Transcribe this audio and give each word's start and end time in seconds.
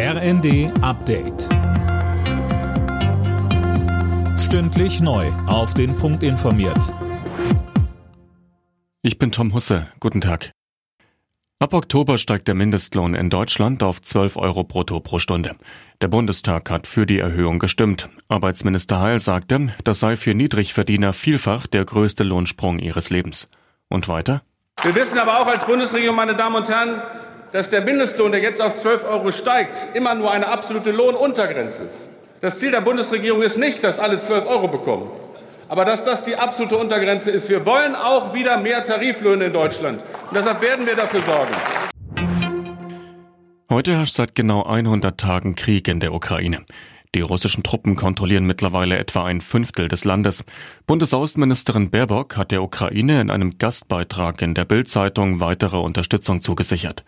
RND 0.00 0.70
Update. 0.80 1.48
Stündlich 4.38 5.00
neu. 5.00 5.26
Auf 5.48 5.74
den 5.74 5.96
Punkt 5.96 6.22
informiert. 6.22 6.94
Ich 9.02 9.18
bin 9.18 9.32
Tom 9.32 9.52
Husse. 9.54 9.88
Guten 9.98 10.20
Tag. 10.20 10.52
Ab 11.58 11.74
Oktober 11.74 12.16
steigt 12.16 12.46
der 12.46 12.54
Mindestlohn 12.54 13.16
in 13.16 13.28
Deutschland 13.28 13.82
auf 13.82 14.00
12 14.00 14.36
Euro 14.36 14.62
brutto 14.62 15.00
pro 15.00 15.18
Stunde. 15.18 15.56
Der 16.00 16.06
Bundestag 16.06 16.70
hat 16.70 16.86
für 16.86 17.04
die 17.04 17.18
Erhöhung 17.18 17.58
gestimmt. 17.58 18.08
Arbeitsminister 18.28 19.00
Heil 19.00 19.18
sagte, 19.18 19.74
das 19.82 19.98
sei 19.98 20.14
für 20.14 20.32
Niedrigverdiener 20.32 21.12
vielfach 21.12 21.66
der 21.66 21.84
größte 21.84 22.22
Lohnsprung 22.22 22.78
ihres 22.78 23.10
Lebens. 23.10 23.48
Und 23.88 24.06
weiter? 24.06 24.42
Wir 24.80 24.94
wissen 24.94 25.18
aber 25.18 25.40
auch 25.40 25.48
als 25.48 25.66
Bundesregierung, 25.66 26.14
meine 26.14 26.36
Damen 26.36 26.54
und 26.54 26.68
Herren, 26.68 27.02
dass 27.52 27.68
der 27.68 27.80
Mindestlohn, 27.80 28.32
der 28.32 28.40
jetzt 28.40 28.60
auf 28.60 28.74
12 28.74 29.04
Euro 29.04 29.32
steigt, 29.32 29.94
immer 29.94 30.14
nur 30.14 30.30
eine 30.30 30.48
absolute 30.48 30.90
Lohnuntergrenze 30.90 31.84
ist. 31.84 32.08
Das 32.40 32.58
Ziel 32.58 32.70
der 32.70 32.82
Bundesregierung 32.82 33.42
ist 33.42 33.58
nicht, 33.58 33.82
dass 33.82 33.98
alle 33.98 34.20
12 34.20 34.46
Euro 34.46 34.68
bekommen, 34.68 35.10
aber 35.68 35.84
dass 35.84 36.04
das 36.04 36.22
die 36.22 36.36
absolute 36.36 36.76
Untergrenze 36.76 37.30
ist. 37.30 37.48
Wir 37.48 37.66
wollen 37.66 37.96
auch 37.96 38.34
wieder 38.34 38.58
mehr 38.58 38.84
Tariflöhne 38.84 39.46
in 39.46 39.52
Deutschland. 39.52 40.02
Und 40.28 40.36
deshalb 40.36 40.62
werden 40.62 40.86
wir 40.86 40.94
dafür 40.94 41.22
sorgen. 41.22 41.52
Heute 43.70 43.92
herrscht 43.96 44.14
seit 44.14 44.34
genau 44.34 44.64
100 44.64 45.18
Tagen 45.18 45.54
Krieg 45.54 45.88
in 45.88 46.00
der 46.00 46.14
Ukraine. 46.14 46.64
Die 47.14 47.22
russischen 47.22 47.62
Truppen 47.62 47.96
kontrollieren 47.96 48.44
mittlerweile 48.44 48.98
etwa 48.98 49.24
ein 49.24 49.40
Fünftel 49.40 49.88
des 49.88 50.04
Landes. 50.04 50.44
Bundesaußenministerin 50.86 51.90
Baerbock 51.90 52.36
hat 52.36 52.50
der 52.50 52.62
Ukraine 52.62 53.20
in 53.20 53.30
einem 53.30 53.56
Gastbeitrag 53.58 54.42
in 54.42 54.54
der 54.54 54.66
Bild-Zeitung 54.66 55.40
weitere 55.40 55.78
Unterstützung 55.78 56.42
zugesichert. 56.42 57.04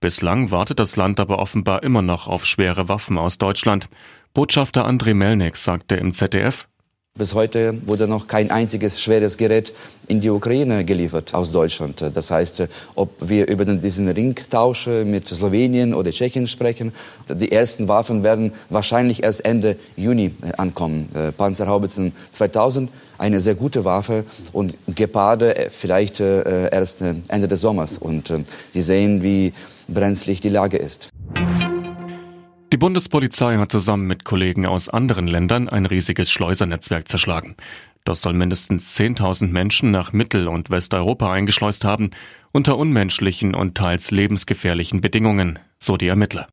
Bislang 0.00 0.50
wartet 0.50 0.78
das 0.78 0.96
Land 0.96 1.20
aber 1.20 1.38
offenbar 1.38 1.82
immer 1.82 2.02
noch 2.02 2.28
auf 2.28 2.46
schwere 2.46 2.88
Waffen 2.88 3.18
aus 3.18 3.38
Deutschland. 3.38 3.88
Botschafter 4.34 4.84
Andrei 4.84 5.14
Melnik 5.14 5.56
sagte 5.56 5.96
im 5.96 6.12
ZDF, 6.12 6.68
bis 7.16 7.32
heute 7.32 7.86
wurde 7.86 8.08
noch 8.08 8.26
kein 8.26 8.50
einziges 8.50 9.00
schweres 9.00 9.36
Gerät 9.36 9.72
in 10.08 10.20
die 10.20 10.30
Ukraine 10.30 10.84
geliefert 10.84 11.32
aus 11.32 11.52
Deutschland. 11.52 12.04
Das 12.12 12.32
heißt, 12.32 12.64
ob 12.96 13.10
wir 13.20 13.46
über 13.46 13.64
diesen 13.64 14.08
Ringtausch 14.08 14.88
mit 14.88 15.28
Slowenien 15.28 15.94
oder 15.94 16.10
Tschechien 16.10 16.48
sprechen, 16.48 16.92
die 17.28 17.52
ersten 17.52 17.86
Waffen 17.86 18.24
werden 18.24 18.52
wahrscheinlich 18.68 19.22
erst 19.22 19.44
Ende 19.44 19.76
Juni 19.94 20.34
ankommen. 20.56 21.08
Panzerhaubitzen 21.36 22.14
2000, 22.32 22.90
eine 23.16 23.38
sehr 23.38 23.54
gute 23.54 23.84
Waffe 23.84 24.24
und 24.52 24.74
Geparde 24.88 25.56
äh, 25.56 25.70
vielleicht 25.70 26.18
äh, 26.18 26.68
erst 26.70 27.00
Ende 27.00 27.46
des 27.46 27.60
Sommers. 27.60 27.96
Und 27.96 28.28
äh, 28.30 28.42
Sie 28.72 28.82
sehen, 28.82 29.22
wie 29.22 29.52
brenzlig 29.86 30.40
die 30.40 30.48
Lage 30.48 30.78
ist. 30.78 31.13
Die 32.74 32.78
Bundespolizei 32.78 33.56
hat 33.58 33.70
zusammen 33.70 34.08
mit 34.08 34.24
Kollegen 34.24 34.66
aus 34.66 34.88
anderen 34.88 35.28
Ländern 35.28 35.68
ein 35.68 35.86
riesiges 35.86 36.32
Schleusernetzwerk 36.32 37.06
zerschlagen. 37.06 37.54
Das 38.02 38.20
soll 38.20 38.32
mindestens 38.32 38.98
10.000 38.98 39.52
Menschen 39.52 39.92
nach 39.92 40.12
Mittel- 40.12 40.48
und 40.48 40.70
Westeuropa 40.70 41.32
eingeschleust 41.32 41.84
haben, 41.84 42.10
unter 42.50 42.76
unmenschlichen 42.76 43.54
und 43.54 43.76
teils 43.76 44.10
lebensgefährlichen 44.10 45.00
Bedingungen, 45.00 45.60
so 45.78 45.96
die 45.96 46.08
Ermittler. 46.08 46.48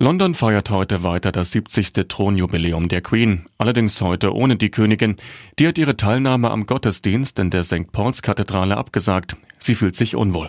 London 0.00 0.34
feiert 0.34 0.68
heute 0.70 1.04
weiter 1.04 1.30
das 1.30 1.52
70. 1.52 2.08
Thronjubiläum 2.08 2.88
der 2.88 3.02
Queen, 3.02 3.46
allerdings 3.58 4.00
heute 4.00 4.34
ohne 4.34 4.56
die 4.56 4.72
Königin. 4.72 5.14
Die 5.60 5.68
hat 5.68 5.78
ihre 5.78 5.96
Teilnahme 5.96 6.50
am 6.50 6.66
Gottesdienst 6.66 7.38
in 7.38 7.50
der 7.50 7.62
St. 7.62 7.92
Pauls 7.92 8.20
Kathedrale 8.20 8.76
abgesagt. 8.76 9.36
Sie 9.60 9.76
fühlt 9.76 9.94
sich 9.94 10.16
unwohl. 10.16 10.48